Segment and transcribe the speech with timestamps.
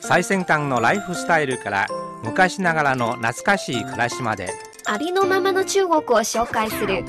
[0.00, 1.88] 最先端のライフスタイルから
[2.22, 4.54] 昔ながらの懐かしい暮らしまで
[4.88, 7.04] ありのままの中国を紹介する。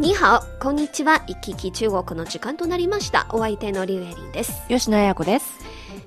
[0.00, 1.22] にはこんにちは。
[1.28, 3.28] 行き来中国の時間となりました。
[3.30, 4.62] お相手のリュウエリンです。
[4.66, 5.60] 吉野彩子です。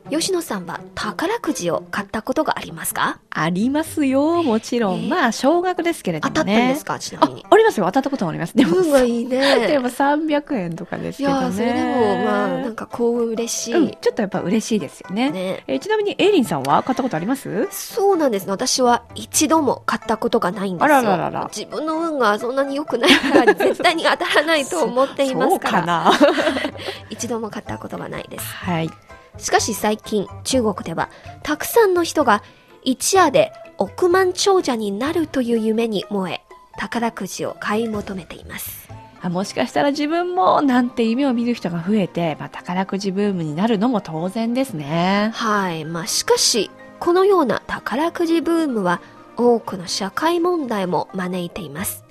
[0.09, 3.19] 吉野さんは宝くじを買ったことがありますか？
[3.31, 4.99] ありますよ、もちろん。
[4.99, 6.55] えーまあ、少額ですけれど当もね。
[6.55, 6.99] たったんですか？
[6.99, 7.85] ちなみにあありますよ。
[7.87, 8.55] 当たったこともあります。
[8.55, 11.43] でも、運がいい でねも300円とかですいけどね。
[11.43, 15.31] やーそれでもまあなんかこう嬉しい、うん、ちょっとやっぱ嬉しいですよね。
[15.31, 17.67] ねえーちなみに、エイリンさんは買ったことあります？
[17.71, 26.43] そうなんですね私は一度も買ったことがないんですよあらららら自分の運がそんなに良くないから絶対に当たらないと思っていますから そうかな
[27.09, 28.89] 一度も買ったことがないですはい。
[29.37, 31.09] しかし最近中国では
[31.43, 32.43] たくさんの人が
[32.83, 36.41] 一夜で億万長者になるという夢に燃え
[36.77, 38.89] 宝くじを買い求めています。
[39.21, 45.31] あもしかしたら自分もなんて夢を見る人が増えて、まあ、宝くじブームになるのも当然ですね。
[45.33, 46.69] はいまあしかし
[46.99, 49.01] このような宝くじブームは
[49.37, 52.05] 多くの社会問題も招いています。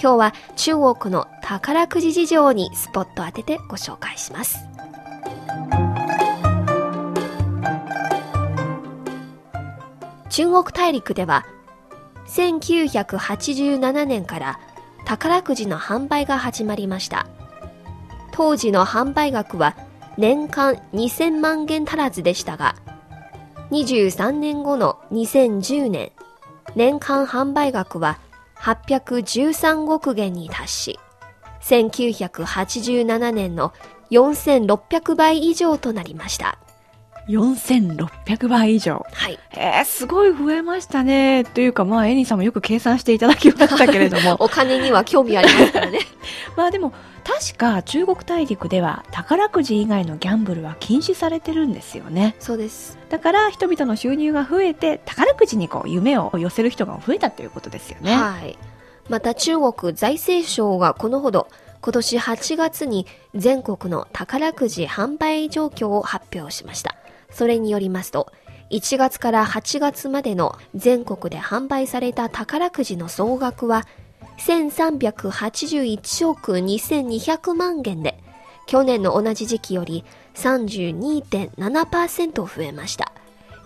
[0.00, 4.64] 今日は中国の宝くじ事情にスポットを当ててご紹介します
[10.38, 11.44] 中国大陸では
[12.28, 14.60] 1987年から
[15.04, 17.26] 宝くじの販売が始まりました。
[18.30, 19.74] 当時の販売額は
[20.16, 22.76] 年間2000万元足らずでしたが
[23.72, 26.12] 23年後の2010年
[26.76, 28.20] 年間販売額は
[28.58, 30.98] 813億元に達し
[31.62, 33.72] 1987年の
[34.12, 36.60] 4600倍以上となりました。
[37.28, 39.06] 4600倍以上。
[39.12, 41.44] はいえー、すごい増えましたね。
[41.44, 44.36] というか、まあ、エイリンさんもよく計算していただきましたけれども。
[44.40, 46.00] お金には興味ありますからね
[46.56, 46.92] まあでも
[47.24, 58.58] 確か中国大陸では宝くじ以外のギャンブルは禁止されてるんですよねそうですだから人々の収入が増えて宝くじにこう夢を寄せる人が増えたということですよね、はい。
[59.08, 61.48] また中国財政省がこのほど
[61.80, 66.97] 今年8月に全国の宝くじ販売状況を発表しました。
[67.30, 68.32] それによりますと、
[68.70, 73.86] 1月から8月までの全国で販売された宝くじの総額は
[74.38, 78.18] 1381億2200万元で、
[78.66, 83.12] 去年の同じ時期より32.7%増えました。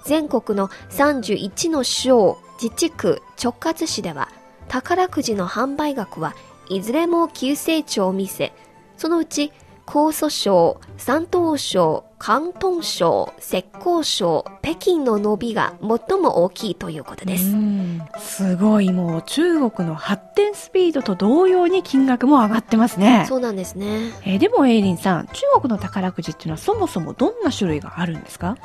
[0.04, 4.28] 全国の31の省、自治区、直轄市では
[4.68, 6.34] 宝くじの販売額は
[6.68, 8.52] いずれも急成長を見せ、
[8.96, 9.52] そのうち
[9.86, 17.52] 江蘇省、山東省、広東省、浙江省、北京の伸びが最も大きいということです。
[18.20, 24.12] すごいもう中国の発展スピードと同様に金額も上がってますねそうなんですね。
[24.24, 28.56] えーでもエイリンさん中国の宝くじっていうのはそもそもどんな種類があるんですか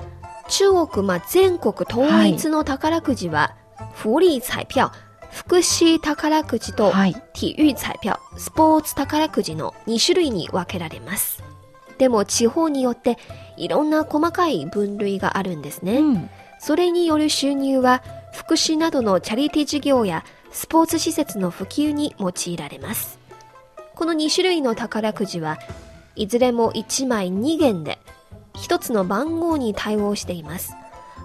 [0.50, 3.56] 中国、まあ、全国統一の宝くじは、
[3.96, 4.92] 福利彩票、
[5.32, 11.44] 福祉宝くじと、はい体育彩票、スポーツ宝くじの2種類に分けられます。
[11.98, 13.18] でも地方によって
[13.58, 16.00] いろんな細かい分類があるんですね。
[16.00, 16.30] うん
[16.60, 18.02] それによる収入は
[18.34, 23.20] 福祉などのチャリティ事業やスポーツ施設の普及に用いられます。
[23.96, 25.58] この2種類の宝くじは
[26.16, 28.00] いずれも1枚2元で
[28.56, 30.74] 1つの番号に対応しています。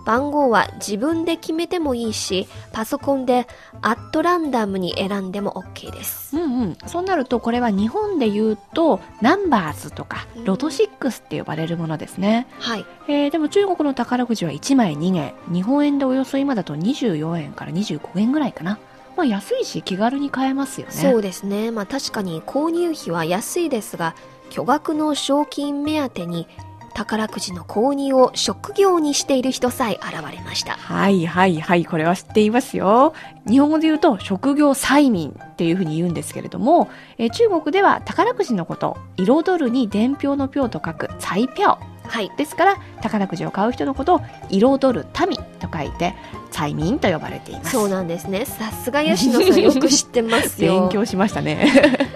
[0.05, 3.47] 番号は自分で決めてもいいし、パソコンで
[3.81, 6.37] アットランダムに選んでも OK です。
[6.37, 12.87] うんうん、そうなるとこれは日本で言うとナンバーズとかうんロト6って呼ばれるものですね、はい。
[13.09, 18.79] えーでも中国の宝くじは1枚2元日本円でおよそ今だと24円から25円ぐらいかな
[19.17, 21.71] まあ安いし気軽に買えますよねそうですね。
[21.71, 24.15] まあ確かに購入費は安いですが、
[24.51, 26.47] 巨額の賞金目当てに
[26.95, 30.75] 宝くじの購入を職業にしている人さえ現れました。
[30.75, 33.15] はいはいはいこれは知っていますよ
[33.49, 42.31] 日本語で言うと職業催眠っていうふうに言うんですけれども、えー中国では宝くじのこと彩るに伝票の票と書く彩票はい。
[42.37, 46.15] ですから宝くじを買う人のことを彩る民と書いて
[46.51, 48.45] 催眠と呼ばれていますそうなんですね。
[48.45, 50.81] さすが吉野さんよく知ってますよ。
[50.81, 52.11] 勉強しましたね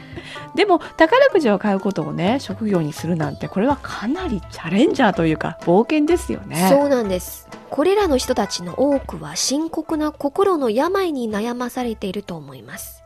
[0.56, 7.46] でも宝くじを買うことをね職業にするなんてこれはかなりチャレンジャーというか冒険ですよねそうなんです。
[7.70, 13.02] これらの人たちの多くは深刻な心の病に悩まされていると思います。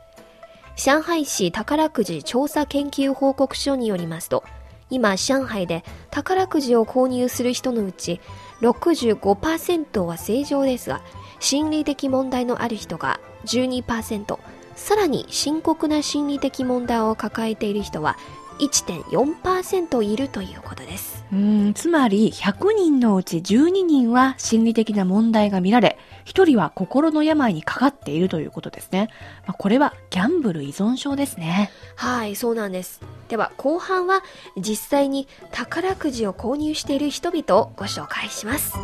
[0.76, 4.44] 上海市宝くじ調査研究報告書によりますと、
[4.88, 8.20] 今、上海で宝くじを購入する人のうち
[8.60, 11.02] 65%は正常ですが、
[11.38, 14.38] 心理的問題のある人が12%、
[14.80, 18.16] さらに深刻な心理的問題を抱えている人は
[18.58, 21.24] 1.4%いるということです。
[21.32, 29.10] うん、つまり100人のうち12人は心理的な問題が見られ、1人は心の病にかかっているということですね。
[29.46, 31.70] まあ、これはギャンブル依存症ですね。
[31.94, 33.00] はい、そうなんです。
[33.28, 34.22] では、後半は
[34.56, 38.74] 実際に宝くじを購入している人々をご紹介します。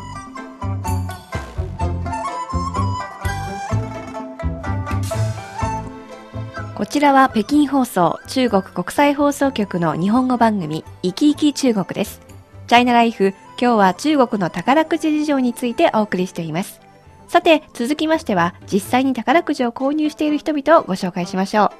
[6.76, 12.20] こちらは北京放送中国国際放送局の日本語番組、いきいき中国です。
[12.66, 16.82] チャイナライフ、今日は中国の宝くじ事情についてお送りしています。
[17.28, 21.70] さて、続きましては、実際に宝くじを購入している人々をご紹介しましょう。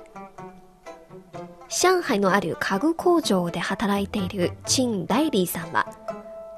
[1.69, 5.87] 上海のある家具工場で働いている陳大理さんは、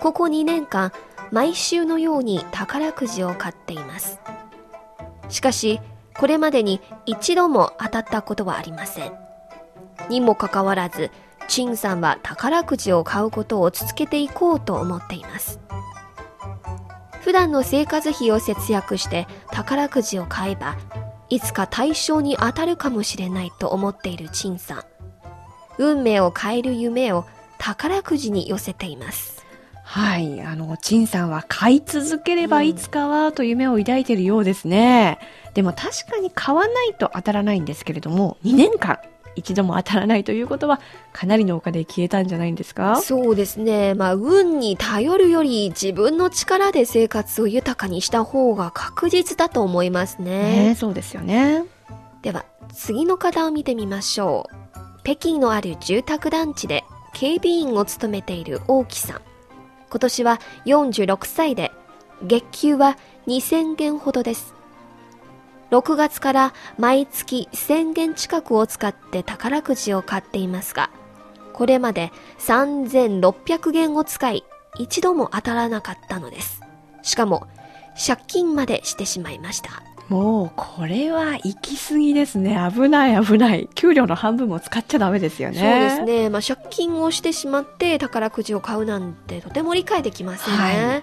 [0.00, 0.93] ここ2年間、
[1.32, 4.20] 毎週のように宝くじを買っています。
[5.29, 5.81] しかし、
[6.19, 9.12] これまでに一度も当たったことはありません。
[10.11, 11.11] にもかかわらず、
[11.49, 15.61] 陳さんは宝くじを買うことを続けていこうと思っています。
[17.20, 20.76] 普段の生活費を節約して宝くじを買えば、
[21.31, 24.82] いつか対象に当たるかもしれないと思っている陳さん。
[25.79, 27.26] 運命を変える夢を
[27.59, 29.44] 宝くじに寄せています。
[29.85, 35.19] はい、あの、陳さんは買い続ければいつかはと夢を抱いているようですね。
[35.58, 39.00] でも確かに買わないと当たらないんですけれども、2年間
[39.34, 40.81] 一度も当たらないということは、
[41.12, 43.00] かなりのお金消えたんじゃないんですか？
[43.02, 43.94] そうですね。
[43.94, 50.69] まあ、運に頼るより自分の力で生活を豊かにした方が確実だと思いますね。
[50.69, 51.64] ねそうですよね。
[52.22, 54.78] では、次の方を見てみましょう。
[55.02, 56.84] 北京のある住宅団地で
[57.14, 59.22] 警備員を務めている王毅さん。
[59.90, 61.72] 今年は46歳で、
[62.22, 62.96] 月給は
[63.26, 64.55] 2000元ほどです。
[65.70, 70.91] 6月から毎月1000元近くを使って宝くじを買っていますが、
[71.53, 74.44] これまで3600元を使い、
[74.79, 76.62] 一度も当たらなかったのです。
[77.03, 77.47] しかも、
[77.94, 79.82] 借金までしてしまいました。
[80.09, 82.56] もう、これは行き過ぎですね。
[82.73, 83.69] 危ない危ない。
[83.75, 85.59] 給料の半分も使っちゃダメですよね。
[85.59, 86.31] そうですね。
[86.31, 90.61] まあ、借金をしてしまって宝くじを買うなんてとても理解できませんね。
[90.61, 91.03] はい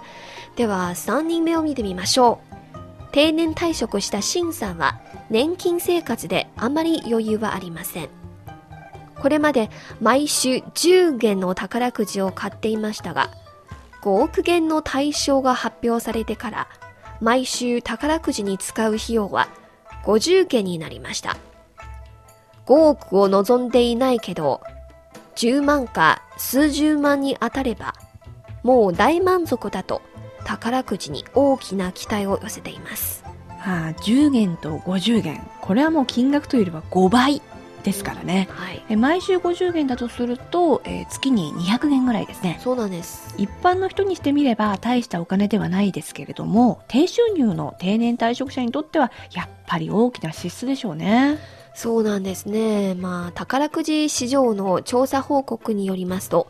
[0.56, 2.55] では、3人目を見てみましょう。
[3.16, 8.10] 定年退職したシンさんは年金生活であまり余裕はありません。
[9.22, 9.70] これまで
[10.02, 13.32] 毎週10元の宝くじを買っていましたが、
[14.02, 16.68] 5億元の対象が発表されてから、
[17.22, 19.48] 毎週宝くじに使う費用は
[20.04, 21.38] 50元になりました。
[22.66, 24.60] 5億を望んでいないけど、
[25.38, 27.96] 10万か数十万に当たれば、
[28.62, 30.02] もう大満足だと
[30.46, 33.26] 宝くじに大きな期待を寄せています。
[33.50, 35.42] ああ10元と50元。
[35.60, 37.42] これはもう金額というよりは5倍
[37.84, 38.48] ですからね。
[38.52, 38.84] はい。
[38.90, 42.60] え毎週50元だとすると、えー月に200元ぐらいですね。
[42.64, 43.34] そうなんです。
[43.38, 51.38] 一般の人にしてみれば大したお金ではないですけれども、低収入の定年退職者にとってはやっぱり大きな支出でしょうね。
[51.76, 52.96] そうなんですね。
[52.96, 56.48] まあ、宝くじ市場の調査報告によりますと、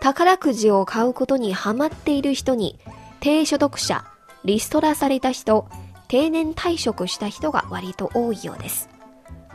[0.00, 2.78] 宝くじを買うことにハマっている人に、
[3.20, 4.04] 低所得者、
[4.44, 5.68] リストラされた人、
[6.08, 8.88] 定年退職した人が割と多いようです。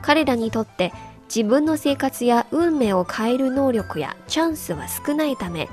[0.03, 0.93] 彼らにとって
[1.33, 5.67] 自分の生活や運命を変える能力やチャンスは少ないため、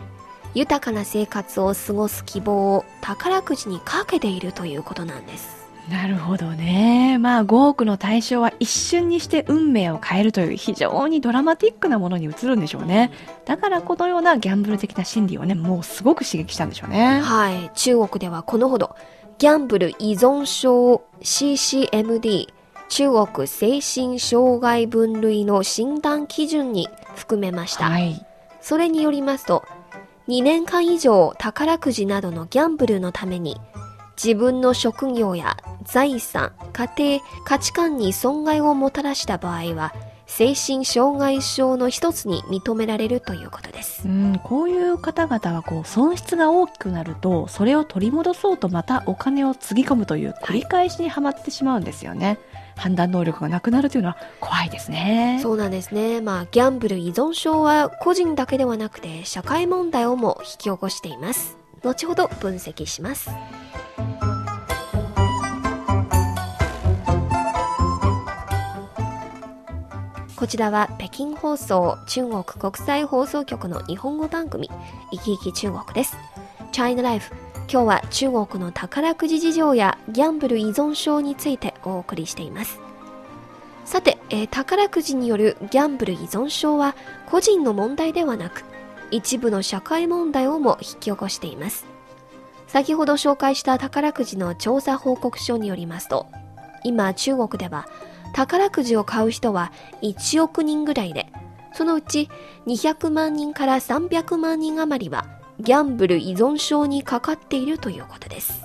[0.55, 5.62] 豊かな生活を過ごす希望を宝くじにかけているということなんです。
[5.91, 7.19] なるほどね。
[7.19, 13.11] まあ5億の対象は一瞬にして運命を変えるという非常にドラマティックなものに映るんでしょうね。
[13.45, 17.21] だからこのようなギャンブル的な心理をね、もうすごく刺激したんでしょうね。
[17.21, 17.71] はい。
[17.75, 18.95] 中国ではこのほど、
[19.39, 22.47] ギャンブル依存症 CCMD、
[22.89, 27.87] 中国精神障害分類の診断基準に含めました。
[27.87, 28.25] はい。
[28.61, 29.65] それによりますと、
[30.29, 33.61] 2年間以上宝くじなどのギャンブルのために、
[34.23, 39.93] 自分の職業や財産、家庭、価値観に損害をもたらした場合は、
[40.35, 44.11] 精神障害症の一つに認められるということですう。
[44.11, 52.39] ん、こういう方々はこう損失が大きくなるとそれを取り戻そうとまたお金をつぎ込むという繰り返しにはまってしまうんですよね。
[52.77, 55.39] 判断能力がなくなるというのは怖いですね。
[55.43, 56.23] そうなんですね。
[56.23, 61.59] まあ、ギャンブル依存症は個人だけではなくて社会問題をも引き起こしています。
[61.83, 63.29] 後ほど分析します。
[70.43, 74.69] こちらは北京放送中国国際放送局の日本語番組、
[75.13, 76.17] いきいき中国です。
[76.73, 77.33] China Life。
[77.71, 82.81] 今日は中国の宝くじ事情やギャンブル依存症についてお送りしています。
[83.85, 86.97] さて、えー、宝くじによるギャンブル依存症は
[87.27, 88.65] 個人の問題ではなく、
[89.13, 91.87] 一部の社会問題をも引き起こしています。
[92.67, 96.27] 先ほど紹介した宝くじの調査報告書によりますと、
[96.83, 97.87] 今中国では
[98.33, 99.73] 宝くじを買う人は
[100.03, 101.33] 1億人ぐらいで、
[101.75, 102.29] そのうち
[102.67, 105.27] 200万人から300万人余りは
[105.61, 108.63] ギャンブル依存症にかかっているということです。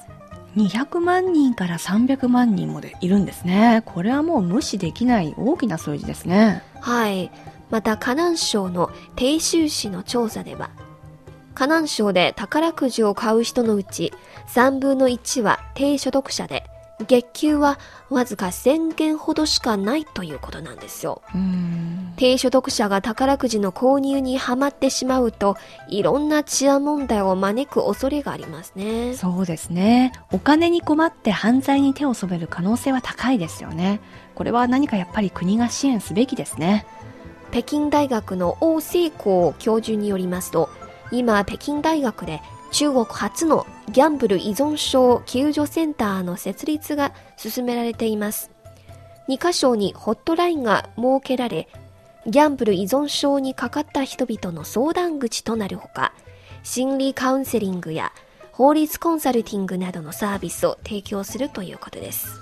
[0.55, 3.83] 200万人から300万人もでいるんですね。
[3.85, 6.63] これはもう無視できない大きな数字ですね。
[6.81, 7.31] はい。
[7.69, 10.71] また、河南省の鄭州市の調査では、
[11.53, 14.13] 河南省で宝くじを買う人のうち
[14.47, 16.63] 3分の1は低所得者で、
[17.05, 17.77] 月給は
[18.09, 21.21] わずか1000件ほどしかないということなんですよ。
[22.15, 25.57] 低所得者が宝くじの購入にはまってしまうと、
[25.89, 29.13] いろんな治安問題を招く恐れがありますね。
[29.13, 30.11] そうですね。
[30.31, 33.99] お金に困って犯罪に手を染める可能性は高いですよね。
[34.33, 36.87] これは何かやっぱり国が支援すべきですね。
[37.51, 40.69] 北京大学の王成功教授によりますと、
[41.11, 48.51] 今北京大学で中国初のギャンブル依存症救助センターの設立が進められています。
[49.29, 51.67] 2カ所にホットラインが設けられ、
[52.27, 56.13] ギャンブル依存症にかかった人々の相談口となるほか、
[56.63, 58.11] 心理カウンセリングや
[58.51, 62.41] 法律コンサルティングなどのサービスを提供するということです。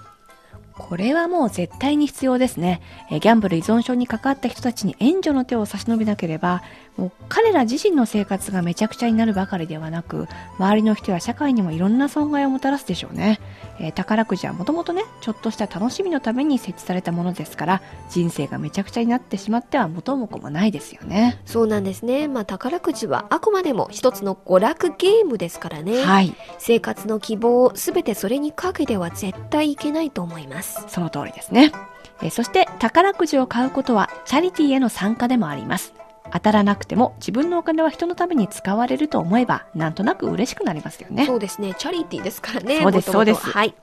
[0.78, 2.82] これはもう絶対に必要ですね。
[3.10, 6.64] ギャンブル依存症にかかった人たちに援助の手を差し伸べなければ、
[6.98, 13.40] もう彼ら自身の生活がめちゃくちゃになるばかりではなく、周りの人や社会にもいろんな損害をもたらすでしょうね。
[13.80, 21.42] えー、宝くじはもともとね、ちょっとした楽しみのために設置されたものですから、人生がめちゃくちゃになってしまっては元も子もないですよね。
[21.46, 22.28] そうなんですね。
[22.28, 26.02] まあ宝くじはあくまでも一つの娯楽ゲームですからね。
[26.02, 26.34] はい。
[26.60, 30.86] 生活の希望をすべてそれにかけては絶対いけないと思います。
[30.88, 31.74] その通りですね。
[32.22, 35.94] えー、そして宝くじを買うことはチャリティーへの参加でもあります。
[36.36, 41.26] 当たらなくても自分のお金は人のために使われると思えばなんとなく嬉しくなりますよね。
[41.26, 41.74] そうですね。
[41.78, 43.40] チャリティーですからねそうですそうです。
[43.40, 43.74] はい。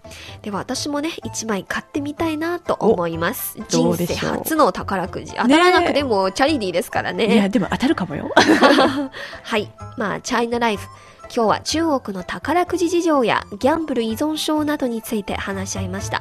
[0.43, 3.57] では私もね1枚買ってみたいなと思います。
[3.69, 5.33] 人生初の宝くじ。
[5.33, 7.35] 当たらなくてもチャリティーですからね。
[7.35, 8.31] いやでも当たるかもよ。
[8.37, 9.73] はい。
[9.97, 10.87] まあチャイナライフ。
[11.35, 16.21] 今日は中国の宝くじ事情やギャンブル依存症などについて話し合いました